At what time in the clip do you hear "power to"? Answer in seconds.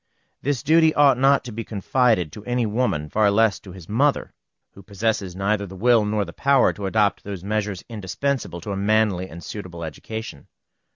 6.33-6.87